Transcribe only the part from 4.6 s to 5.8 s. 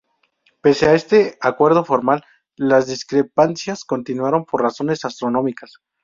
razones astronómicas.